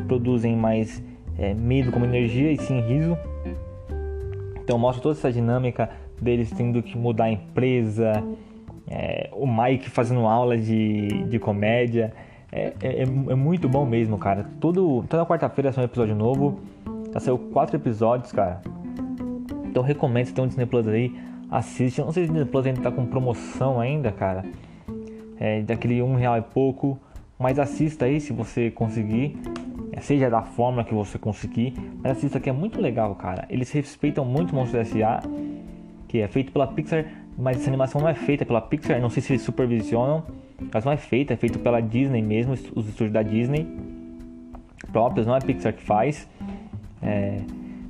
produzem 0.07 0.55
mais 0.55 1.01
é, 1.37 1.53
medo 1.53 1.91
como 1.91 2.05
energia 2.05 2.51
e 2.51 2.57
sim 2.57 2.81
riso. 2.81 3.17
Então 4.63 4.77
mostra 4.77 5.03
toda 5.03 5.17
essa 5.17 5.31
dinâmica 5.31 5.89
deles 6.19 6.51
tendo 6.51 6.81
que 6.81 6.97
mudar 6.97 7.25
a 7.25 7.31
empresa, 7.31 8.23
é, 8.87 9.29
o 9.33 9.45
Mike 9.45 9.89
fazendo 9.89 10.25
aula 10.25 10.57
de, 10.57 11.07
de 11.25 11.39
comédia. 11.39 12.13
É, 12.51 12.73
é, 12.81 12.87
é, 12.99 13.01
é 13.01 13.35
muito 13.35 13.67
bom 13.69 13.85
mesmo, 13.85 14.17
cara. 14.17 14.45
Todo, 14.59 15.03
toda 15.09 15.25
quarta-feira 15.25 15.71
sai 15.71 15.83
um 15.83 15.85
episódio 15.85 16.15
novo. 16.15 16.59
Já 17.13 17.19
saiu 17.19 17.37
quatro 17.37 17.75
episódios, 17.75 18.31
cara. 18.31 18.61
Então 19.65 19.83
recomendo 19.83 20.25
se 20.25 20.33
tem 20.33 20.43
um 20.43 20.47
Disney 20.47 20.65
Plus 20.65 20.87
aí, 20.87 21.13
assiste. 21.53 21.99
Eu 21.99 22.05
não 22.05 22.11
sei 22.11 22.25
se 22.25 22.31
o 22.31 22.33
Disney 22.33 22.49
Plus 22.49 22.65
ainda 22.65 22.81
tá 22.81 22.91
com 22.91 23.05
promoção 23.05 23.79
ainda, 23.79 24.11
cara. 24.11 24.43
É, 25.39 25.61
daquele 25.61 26.01
um 26.01 26.15
real 26.15 26.37
e 26.37 26.41
pouco. 26.41 26.99
Mas 27.37 27.59
assista 27.59 28.05
aí 28.05 28.19
se 28.19 28.33
você 28.33 28.71
conseguir. 28.71 29.37
Seja 30.01 30.29
da 30.29 30.41
forma 30.41 30.83
que 30.83 30.93
você 30.93 31.17
conseguir. 31.17 31.73
Mas 32.01 32.17
assista 32.17 32.39
que 32.39 32.49
é 32.49 32.53
muito 32.53 32.81
legal, 32.81 33.15
cara. 33.15 33.45
Eles 33.49 33.71
respeitam 33.71 34.25
muito 34.25 34.51
o 34.51 34.55
Monstro 34.55 34.79
S.A. 34.79 35.21
Que 36.07 36.19
é 36.19 36.27
feito 36.27 36.51
pela 36.51 36.67
Pixar. 36.67 37.05
Mas 37.37 37.57
essa 37.57 37.69
animação 37.69 38.01
não 38.01 38.09
é 38.09 38.15
feita 38.15 38.45
pela 38.45 38.61
Pixar. 38.61 38.99
Não 38.99 39.09
sei 39.09 39.21
se 39.21 39.33
eles 39.33 39.43
supervisionam. 39.43 40.23
Mas 40.73 40.83
não 40.83 40.91
é 40.91 40.97
feita. 40.97 41.33
É 41.33 41.37
feito 41.37 41.59
pela 41.59 41.79
Disney 41.79 42.21
mesmo. 42.21 42.53
Os 42.53 42.87
estúdios 42.87 43.11
da 43.11 43.21
Disney. 43.21 43.67
Próprios. 44.91 45.27
Não 45.27 45.35
é 45.35 45.39
Pixar 45.39 45.73
que 45.73 45.83
faz. 45.83 46.27
É... 47.01 47.41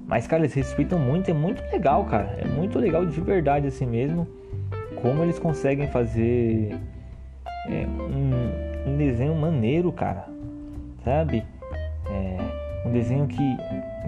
Mas, 0.06 0.28
cara, 0.28 0.42
eles 0.42 0.54
respeitam 0.54 1.00
muito. 1.00 1.30
É 1.30 1.34
muito 1.34 1.62
legal, 1.72 2.06
cara. 2.06 2.38
É 2.38 2.46
muito 2.46 2.78
legal 2.80 3.06
de 3.06 3.20
verdade 3.22 3.68
assim 3.68 3.86
mesmo. 3.86 4.28
Como 5.02 5.24
eles 5.24 5.40
conseguem 5.40 5.88
fazer 5.88 6.78
é, 7.68 7.86
um, 7.88 8.92
um 8.92 8.98
desenho 8.98 9.36
maneiro, 9.36 9.92
cara. 9.92 10.26
Sabe? 11.04 11.44
É, 12.10 12.88
um 12.88 12.92
desenho 12.92 13.28
que 13.28 13.58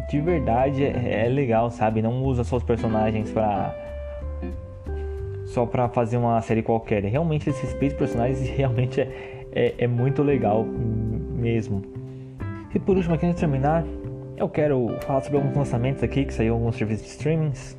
de 0.10 0.22
verdade 0.22 0.84
é, 0.84 1.26
é, 1.26 1.30
legal, 1.30 1.72
sabe? 1.72 2.02
Não 2.02 2.24
usa 2.24 2.44
só 2.44 2.58
os 2.58 2.64
personagens 2.64 3.32
pra. 3.32 3.74
só 5.46 5.66
pra 5.66 5.90
fazer 5.90 6.18
uma 6.18 6.40
série 6.42 6.62
qualquer. 6.62 7.04
Realmente 7.04 7.50
eles 7.50 7.60
respeitam 7.60 7.98
personagens 7.98 8.40
realmente 8.50 9.02
é, 9.02 9.48
é, 9.52 9.76
é, 9.80 9.88
muito 9.88 10.22
legal 10.22 10.64
mesmo. 10.64 11.82
E 12.74 12.80
por 12.80 12.98
último, 12.98 13.16
aqui 13.16 13.26
antes 13.26 13.40
de 13.40 13.48
terminar, 13.48 13.86
eu 14.38 14.50
quero 14.50 14.90
falar 15.02 15.22
sobre 15.22 15.38
alguns 15.38 15.56
lançamentos 15.56 16.04
aqui 16.04 16.26
que 16.26 16.34
saiu 16.34 16.56
alguns 16.56 16.76
serviços 16.76 17.06
de 17.06 17.12
streamings. 17.12 17.78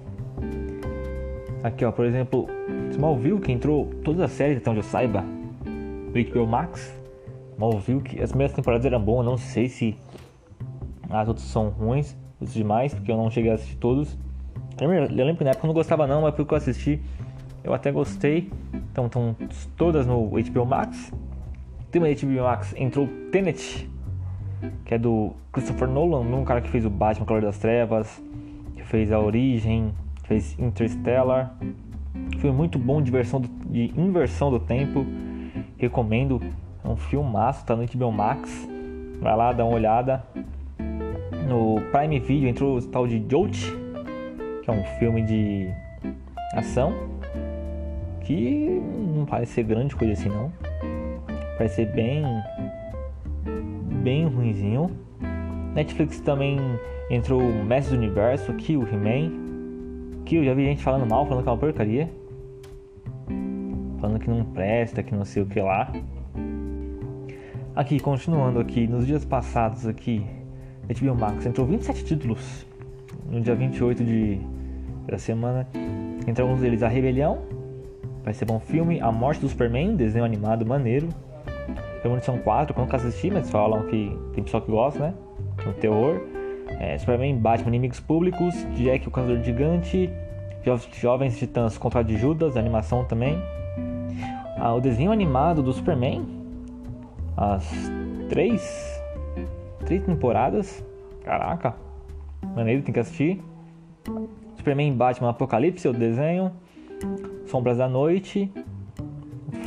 Aqui, 1.63 1.85
ó, 1.85 1.93
por 1.93 2.05
exemplo, 2.05 2.47
Smallville, 2.91 3.41
que 3.41 3.53
entrou 3.53 3.87
todas 4.03 4.23
as 4.23 4.31
séries, 4.31 4.59
até 4.59 4.71
onde 4.71 4.81
eu 4.81 4.85
saiba, 4.85 5.25
do 6.13 6.31
HBO 6.31 6.47
Max. 6.47 6.95
Smallville, 7.55 8.01
que 8.01 8.23
as 8.23 8.31
primeiras 8.31 8.55
temporadas 8.55 8.87
eram 8.87 9.01
boas, 9.01 9.25
não 9.25 9.37
sei 9.37 9.69
se 9.69 9.97
as 11.11 11.29
outras 11.29 11.47
são 11.47 11.69
ruins, 11.69 12.17
os 12.41 12.53
demais, 12.53 12.95
porque 12.95 13.11
eu 13.11 13.17
não 13.17 13.31
cheguei 13.31 13.51
a 13.51 13.55
assistir 13.55 13.77
todos. 13.77 14.17
Eu 14.81 14.89
lembro 14.89 15.37
que 15.37 15.45
na 15.45 15.51
época 15.51 15.67
eu 15.67 15.69
não 15.69 15.75
gostava 15.75 16.07
não, 16.07 16.23
mas 16.23 16.35
porque 16.35 16.53
eu 16.53 16.59
assisti, 16.59 17.01
eu 17.65 17.73
até 17.73 17.91
gostei. 17.91 18.51
Então 18.93 19.07
estão 19.07 19.37
todas 19.77 20.07
no 20.07 20.29
HBO 20.29 20.67
Max. 20.67 21.13
Tem 21.91 22.01
uma 22.01 22.09
HBO 22.09 22.43
Max, 22.43 22.75
entrou 22.77 23.09
Tenet, 23.31 23.89
que 24.85 24.95
é 24.95 24.99
do 24.99 25.33
Christopher 25.53 25.89
Nolan, 25.89 26.21
um 26.21 26.45
cara 26.45 26.61
que 26.61 26.69
fez 26.69 26.85
o 26.85 26.91
Batman 26.91 27.27
Calor 27.27 27.43
das 27.43 27.59
Trevas, 27.59 28.23
que 28.75 28.83
fez 28.85 29.11
A 29.13 29.19
Origem, 29.19 29.93
fez 30.25 30.59
Interstellar. 30.59 31.55
Foi 32.39 32.53
muito 32.53 32.79
bom 32.79 33.01
de, 33.01 33.11
versão 33.11 33.41
do, 33.41 33.49
de 33.71 33.93
inversão 33.97 34.51
do 34.51 34.61
tempo. 34.61 35.07
Recomendo. 35.79 36.41
É 36.85 36.89
um 36.89 36.97
filmaço, 36.97 37.65
tá 37.65 37.75
no 37.75 37.85
HBO 37.85 38.13
Max. 38.13 38.69
Vai 39.21 39.37
lá, 39.37 39.53
dá 39.53 39.65
uma 39.65 39.75
olhada. 39.75 40.23
No 41.49 41.81
Prime 41.91 42.21
Video 42.21 42.49
entrou 42.49 42.77
o 42.77 42.83
tal 42.83 43.07
de 43.07 43.25
Jolt, 43.29 43.57
que 44.63 44.71
é 44.71 44.73
um 44.73 44.85
filme 44.99 45.23
de 45.23 45.69
ação. 46.53 46.93
Que 48.21 48.83
não 49.17 49.25
parece 49.25 49.53
ser 49.53 49.63
grande 49.65 49.95
coisa 49.97 50.13
assim 50.13 50.29
não. 50.29 50.53
Parece 51.57 51.77
ser 51.77 51.93
bem 51.93 52.25
bem 54.07 54.25
ruinzinho. 54.25 54.89
Netflix 55.75 56.21
também 56.21 56.61
entrou 57.11 57.43
o 57.43 57.65
Mestre 57.65 57.97
do 57.97 58.05
Universo, 58.05 58.55
Kill 58.55 58.83
He-Man. 58.83 59.33
Eu 60.31 60.45
já 60.45 60.55
vi 60.55 60.65
gente 60.65 60.81
falando 60.81 61.11
mal, 61.11 61.27
falando 61.27 61.43
que 61.43 61.49
é 61.49 61.53
uma 61.53 61.59
porcaria. 61.59 62.09
Falando 64.01 64.21
que 64.21 64.31
não 64.31 64.45
presta, 64.45 65.03
que 65.03 65.13
não 65.13 65.25
sei 65.25 65.43
o 65.43 65.47
que 65.47 65.61
lá. 65.61 65.93
Aqui, 67.75 67.99
continuando 67.99 68.61
aqui, 68.61 68.87
nos 68.87 69.05
dias 69.09 69.25
passados 69.25 69.89
aqui, 69.89 70.25
HBO 70.85 71.17
Max 71.17 71.45
entrou 71.45 71.67
27 71.67 72.05
títulos. 72.05 72.65
No 73.29 73.41
dia 73.41 73.57
28 73.57 74.05
de, 74.05 74.39
da 75.09 75.19
semana. 75.19 75.67
Entre 76.29 76.41
alguns 76.41 76.61
deles 76.61 76.81
A 76.85 76.89
Rebelião, 76.89 77.41
vai 78.23 78.33
ser 78.33 78.45
bom 78.45 78.61
filme. 78.61 79.01
A 79.01 79.11
Morte 79.11 79.41
do 79.41 79.49
Superman, 79.49 79.97
desenho 79.97 80.25
animado 80.25 80.65
maneiro. 80.65 81.09
Premonição 82.07 82.39
4, 82.39 82.73
que 82.73 82.79
eu 82.79 82.85
nunca 82.85 82.99
assisti, 82.99 83.33
mas 83.33 83.51
falam 83.51 83.83
que 83.89 84.17
tem 84.33 84.45
pessoal 84.45 84.63
que 84.63 84.71
gosta, 84.71 85.01
né? 85.01 85.15
Um 85.67 85.73
terror. 85.73 86.21
É, 86.79 86.97
Superman, 86.99 87.37
Batman, 87.37 87.69
Inimigos 87.71 87.99
Públicos, 87.99 88.55
Jack, 88.77 89.09
o 89.09 89.11
Caçador 89.11 89.43
Gigante, 89.43 90.09
jo 90.65 90.79
Jovens 91.01 91.37
Titãs 91.37 91.77
contra 91.77 92.05
de 92.05 92.17
Judas, 92.17 92.57
animação 92.57 93.05
também. 93.05 93.37
Ah, 94.57 94.73
o 94.73 94.81
desenho 94.81 95.11
animado 95.11 95.65
do 95.65 95.73
Superman, 95.73 96.25
as 97.37 97.69
três, 98.29 99.03
três 99.85 100.05
temporadas, 100.05 100.85
caraca, 101.25 101.75
maneiro, 102.55 102.83
tem 102.83 102.95
que 102.95 103.01
assistir. 103.01 103.43
Superman, 104.55 104.93
Batman, 104.93 105.31
Apocalipse, 105.31 105.89
o 105.89 105.93
desenho, 105.93 106.53
Sombras 107.47 107.79
da 107.79 107.89
Noite, 107.89 108.49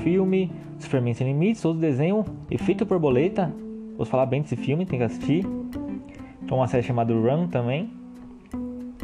filme, 0.03 0.49
Superman 0.79 1.13
Sem 1.13 1.27
Limites, 1.27 1.63
outro 1.65 1.81
desenho, 1.81 2.25
Efeito 2.49 2.85
Borboleta. 2.85 3.53
Vou 3.97 4.05
falar 4.05 4.25
bem 4.25 4.41
desse 4.41 4.55
filme, 4.55 4.85
tem 4.85 4.99
que 4.99 5.05
assistir. 5.05 5.43
Tem 5.43 6.57
uma 6.57 6.67
série 6.67 6.83
chamada 6.83 7.13
Run 7.13 7.47
também. 7.47 7.91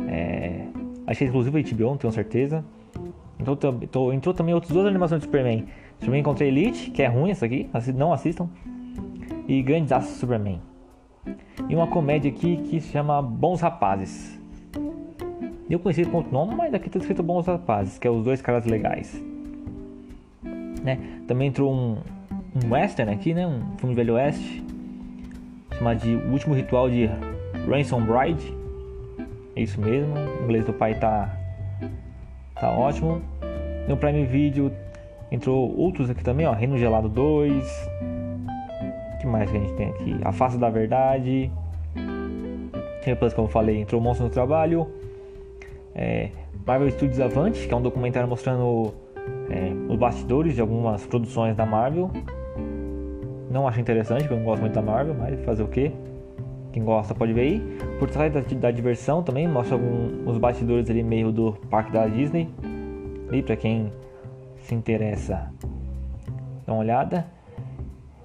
É, 0.08 0.66
achei 1.06 1.28
exclusivo 1.28 1.58
HBO, 1.62 1.92
não 1.92 1.98
tenho 1.98 2.14
certeza. 2.14 2.64
Então, 3.40 3.56
tô, 3.56 4.14
entrou 4.14 4.34
também 4.34 4.54
outras 4.54 4.72
duas 4.72 4.86
animações 4.88 5.22
de 5.22 5.26
Superman. 5.26 5.66
Superman 6.00 6.24
contra 6.24 6.46
Elite, 6.46 6.92
que 6.92 7.02
é 7.04 7.08
ruim 7.08 7.32
essa 7.32 7.46
aqui, 7.46 7.70
não 7.94 8.14
assistam. 8.14 8.50
E 9.48 9.62
Grandes 9.62 9.92
Aços 9.92 10.18
Superman. 10.18 10.62
E 11.70 11.76
uma 11.76 11.88
comédia 11.88 12.32
aqui 12.32 12.58
que 12.58 12.80
se 12.80 12.92
chama 12.92 13.22
Bons 13.22 13.62
Rapazes. 13.62 14.40
Eu 15.70 15.80
conheci 15.80 16.08
outro 16.12 16.32
nome, 16.32 16.56
mas 16.56 16.74
aqui 16.74 16.90
tá 16.90 17.00
escrito 17.00 17.22
Bons 17.22 17.46
Rapazes, 17.48 17.98
que 17.98 18.08
é 18.08 18.12
os 18.12 18.24
dois 18.24 18.42
caras 18.42 18.66
legais 18.66 19.35
né? 20.86 21.00
Também 21.28 21.48
entrou 21.48 21.74
um, 21.74 21.98
um 22.56 22.72
western 22.72 23.12
aqui, 23.12 23.34
né? 23.34 23.46
Um 23.46 23.78
filme 23.78 23.94
de 23.94 23.96
velho 23.96 24.14
oeste, 24.14 24.64
chamado 25.78 26.00
de 26.00 26.16
O 26.16 26.32
Último 26.32 26.54
Ritual 26.54 26.90
de 26.90 27.10
Ransom 27.68 28.02
Bride. 28.02 28.56
É 29.56 29.62
isso 29.62 29.82
mesmo, 29.82 30.14
o 30.14 30.44
inglês 30.44 30.66
do 30.66 30.74
pai 30.74 30.94
tá, 30.96 31.36
tá 32.54 32.70
ótimo. 32.70 33.22
No 33.88 33.98
Prime 33.98 34.26
Video 34.26 34.72
entrou 35.32 35.76
outros 35.78 36.10
aqui 36.10 36.24
também, 36.24 36.46
ó, 36.46 36.54
Reino 36.54 36.78
Gelado 36.78 37.10
2. 37.10 37.90
O 39.16 39.18
que 39.20 39.28
mais 39.28 39.50
que 39.50 39.58
a 39.58 39.60
gente 39.60 39.74
tem 39.74 39.90
aqui? 39.90 40.16
A 40.24 40.32
Face 40.32 40.58
da 40.58 40.70
Verdade. 40.70 41.52
Depois, 43.04 43.34
como 43.34 43.48
eu 43.48 43.52
falei, 43.52 43.80
entrou 43.80 44.02
Monstro 44.02 44.26
no 44.26 44.32
Trabalho. 44.32 44.88
É, 45.94 46.30
Marvel 46.66 46.92
Studios 46.92 47.20
Avante, 47.20 47.68
que 47.68 47.74
é 47.74 47.78
um 47.78 47.82
documentário 47.82 48.28
mostrando 48.28 48.94
é, 49.50 49.72
os 49.92 49.98
bastidores 49.98 50.56
de 50.56 50.62
algumas 50.62 51.06
produções 51.06 51.56
da 51.56 51.66
Marvel. 51.66 52.12
Não 53.50 53.68
acho 53.68 53.80
interessante, 53.80 54.22
porque 54.22 54.34
eu 54.34 54.38
não 54.38 54.46
gosto 54.46 54.62
muito 54.62 54.74
da 54.74 54.82
Marvel, 54.82 55.16
mas 55.18 55.40
fazer 55.46 55.64
o 55.64 55.68
que? 55.68 55.92
Quem 56.72 56.84
gosta 56.84 57.16
pode 57.16 57.32
ver 57.32 57.42
aí. 57.42 57.78
Por 58.00 58.10
trás 58.10 58.34
da, 58.34 58.42
da 58.42 58.72
diversão 58.72 59.24
também, 59.24 59.48
mostra 59.48 59.76
alguns 59.76 60.38
bastidores 60.38 60.90
ali 60.90 61.04
meio 61.04 61.32
do 61.32 61.54
parque 61.70 61.92
da 61.92 62.06
Disney. 62.08 62.50
E 63.32 63.42
para 63.42 63.56
quem 63.56 63.92
se 64.60 64.76
interessa, 64.76 65.52
dá 66.66 66.74
uma 66.74 66.80
olhada. 66.80 67.28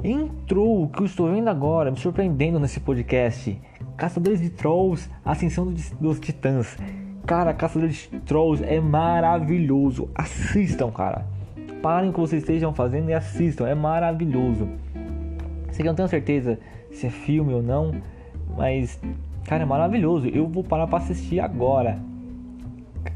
Entrou 0.03 0.85
o 0.85 0.89
que 0.89 1.03
eu 1.03 1.07
estou 1.07 1.31
vendo 1.31 1.49
agora, 1.49 1.91
me 1.91 1.97
surpreendendo 1.99 2.59
nesse 2.59 2.81
podcast. 2.81 3.61
Caçadores 3.97 4.41
de 4.41 4.51
Trolls, 4.51 5.11
Ascensão 5.25 5.73
dos 6.01 6.19
Titãs. 6.19 6.77
Cara, 7.31 7.55
Caçador 7.55 7.89
de 7.89 8.09
Trolls 8.27 8.61
é 8.65 8.81
maravilhoso. 8.81 10.11
Assistam, 10.17 10.91
cara. 10.91 11.25
Parem 11.81 12.11
o 12.11 12.13
que 12.13 12.19
vocês 12.19 12.43
estejam 12.43 12.75
fazendo 12.75 13.09
e 13.09 13.15
assistam. 13.15 13.69
É 13.69 13.75
maravilhoso. 13.75 14.69
Sei 15.71 15.77
que 15.77 15.83
eu 15.83 15.93
não 15.93 15.95
tenho 15.95 16.09
certeza 16.09 16.59
se 16.91 17.07
é 17.07 17.09
filme 17.09 17.55
ou 17.55 17.63
não, 17.63 17.95
mas, 18.57 19.01
cara, 19.45 19.63
é 19.63 19.65
maravilhoso. 19.65 20.27
Eu 20.27 20.49
vou 20.49 20.65
parar 20.65 20.89
pra 20.89 20.99
assistir 20.99 21.39
agora. 21.39 22.01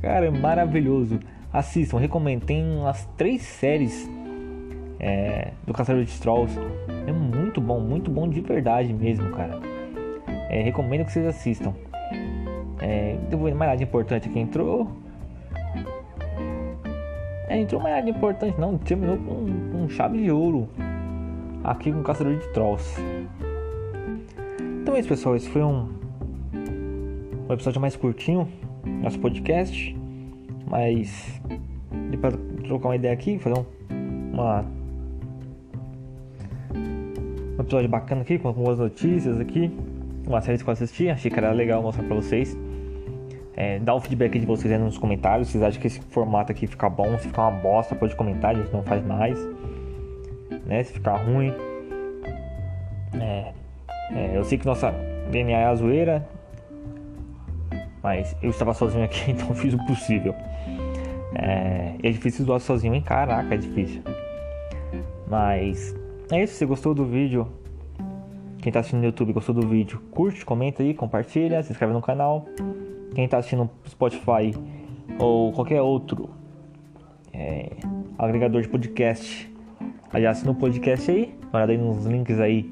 Cara, 0.00 0.26
é 0.26 0.30
maravilhoso. 0.30 1.18
Assistam, 1.52 1.98
recomendo. 1.98 2.44
Tem 2.44 2.64
umas 2.64 3.04
três 3.16 3.42
séries 3.42 4.08
é, 5.00 5.50
do 5.66 5.72
Caçador 5.72 6.04
de 6.04 6.20
Trolls. 6.20 6.56
É 7.04 7.10
muito 7.10 7.60
bom, 7.60 7.80
muito 7.80 8.12
bom 8.12 8.28
de 8.28 8.40
verdade 8.40 8.92
mesmo, 8.92 9.28
cara. 9.30 9.58
É, 10.48 10.62
recomendo 10.62 11.04
que 11.04 11.10
vocês 11.10 11.26
assistam. 11.26 11.74
É, 12.86 13.16
mais 13.54 13.70
nada 13.70 13.82
importante 13.82 14.28
aqui 14.28 14.38
entrou. 14.38 14.86
É, 17.48 17.58
entrou 17.58 17.80
mais 17.80 17.96
nada 17.96 18.10
importante 18.10 18.60
não, 18.60 18.76
terminou 18.76 19.16
com, 19.16 19.46
com 19.72 19.88
chave 19.88 20.22
de 20.22 20.30
ouro. 20.30 20.68
Aqui 21.62 21.90
com 21.90 22.02
Caçador 22.02 22.36
de 22.36 22.46
Trolls. 22.48 23.00
Então 24.82 24.94
é 24.94 25.00
isso 25.00 25.08
pessoal, 25.08 25.34
esse 25.34 25.48
foi 25.48 25.62
um, 25.62 25.88
um 27.48 27.52
episódio 27.54 27.80
mais 27.80 27.96
curtinho, 27.96 28.46
nosso 28.84 29.18
podcast. 29.18 29.96
Mas 30.66 31.40
pra 32.20 32.32
trocar 32.66 32.88
uma 32.88 32.96
ideia 32.96 33.14
aqui, 33.14 33.38
fazer 33.38 33.58
um, 33.58 33.64
uma 34.34 34.62
um 37.56 37.60
episódio 37.60 37.88
bacana 37.88 38.20
aqui, 38.20 38.38
com 38.38 38.48
algumas 38.48 38.78
notícias 38.78 39.40
aqui, 39.40 39.72
uma 40.26 40.42
série 40.42 40.58
que 40.58 40.68
eu 40.68 40.72
assisti, 40.72 41.08
achei 41.08 41.30
que 41.30 41.38
era 41.38 41.50
legal 41.50 41.82
mostrar 41.82 42.04
pra 42.04 42.16
vocês. 42.16 42.54
É, 43.56 43.78
dá 43.78 43.94
o 43.94 44.00
feedback 44.00 44.38
de 44.38 44.46
vocês 44.46 44.72
aí 44.72 44.78
nos 44.78 44.98
comentários, 44.98 45.48
vocês 45.48 45.62
acham 45.62 45.80
que 45.80 45.86
esse 45.86 46.00
formato 46.00 46.50
aqui 46.50 46.66
fica 46.66 46.90
bom, 46.90 47.16
se 47.18 47.28
ficar 47.28 47.48
uma 47.48 47.60
bosta, 47.60 47.94
pode 47.94 48.16
comentar, 48.16 48.50
a 48.50 48.54
gente 48.54 48.72
não 48.72 48.82
faz 48.82 49.04
mais. 49.04 49.38
Né, 50.66 50.82
se 50.82 50.92
ficar 50.92 51.16
ruim. 51.16 51.52
É, 53.20 53.52
é, 54.10 54.36
eu 54.36 54.44
sei 54.44 54.58
que 54.58 54.66
nossa 54.66 54.92
DNA 55.30 55.58
é 55.58 55.66
a 55.66 55.74
zoeira, 55.74 56.26
mas 58.02 58.36
eu 58.42 58.50
estava 58.50 58.74
sozinho 58.74 59.04
aqui, 59.04 59.30
então 59.32 59.54
fiz 59.54 59.72
o 59.74 59.86
possível. 59.86 60.34
É, 61.34 61.94
é 62.02 62.10
difícil 62.10 62.44
doar 62.44 62.60
sozinho, 62.60 62.94
hein? 62.94 63.02
Caraca, 63.02 63.54
é 63.54 63.56
difícil. 63.56 64.02
Mas 65.28 65.94
é 66.30 66.42
isso, 66.42 66.54
se 66.54 66.66
gostou 66.66 66.94
do 66.94 67.04
vídeo, 67.04 67.46
quem 68.58 68.70
está 68.70 68.80
assistindo 68.80 69.00
no 69.00 69.06
YouTube 69.06 69.32
gostou 69.32 69.54
do 69.54 69.66
vídeo, 69.66 70.00
curte, 70.10 70.44
comenta 70.44 70.82
aí, 70.82 70.94
compartilha, 70.94 71.62
se 71.62 71.70
inscreve 71.70 71.92
no 71.92 72.00
canal. 72.00 72.46
Quem 73.14 73.24
está 73.24 73.38
assistindo 73.38 73.70
Spotify 73.88 74.52
ou 75.18 75.52
qualquer 75.52 75.80
outro 75.80 76.30
é, 77.32 77.70
agregador 78.18 78.62
de 78.62 78.68
podcast, 78.68 79.50
aliás, 80.12 80.42
no 80.42 80.54
podcast 80.54 81.10
aí, 81.10 81.34
olha 81.52 81.66
aí 81.66 81.78
nos 81.78 82.06
links 82.06 82.40
aí 82.40 82.62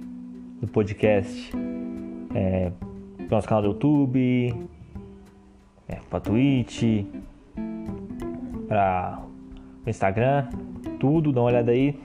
do 0.60 0.66
podcast, 0.68 1.52
é, 2.34 2.72
pro 3.16 3.36
nosso 3.36 3.48
canal 3.48 3.62
do 3.62 3.68
YouTube, 3.68 4.54
é, 5.88 5.96
pra 6.08 6.20
Twitch, 6.20 7.04
para 8.68 9.22
o 9.84 9.90
Instagram, 9.90 10.48
tudo, 10.98 11.32
dá 11.32 11.40
uma 11.40 11.48
olhada 11.48 11.72
aí. 11.72 11.98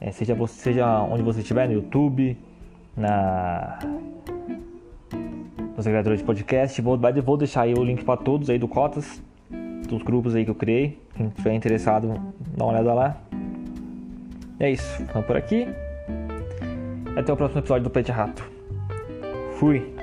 É, 0.00 0.10
seja, 0.10 0.34
você, 0.34 0.54
seja 0.60 1.00
onde 1.02 1.22
você 1.22 1.40
estiver, 1.40 1.68
no 1.68 1.74
YouTube, 1.74 2.36
na 2.96 3.78
nos 5.76 5.86
agregadores 5.86 6.20
de 6.20 6.24
podcast. 6.24 6.80
Vou, 6.80 6.98
vou 7.24 7.36
deixar 7.36 7.62
aí 7.62 7.74
o 7.74 7.84
link 7.84 8.04
para 8.04 8.16
todos 8.16 8.50
aí 8.50 8.58
do 8.58 8.68
Cotas, 8.68 9.22
dos 9.88 10.02
grupos 10.02 10.34
aí 10.34 10.44
que 10.44 10.50
eu 10.50 10.54
criei. 10.54 10.98
Quem 11.14 11.28
estiver 11.28 11.54
interessado, 11.54 12.08
dá 12.56 12.64
uma 12.64 12.72
olhada 12.72 12.94
lá. 12.94 13.16
É 14.58 14.70
isso, 14.70 14.86
ficamos 14.98 15.26
por 15.26 15.36
aqui. 15.36 15.66
Até 17.16 17.32
o 17.32 17.36
próximo 17.36 17.60
episódio 17.60 17.84
do 17.84 17.90
Pet 17.90 18.10
Rato. 18.10 18.44
Fui! 19.58 19.93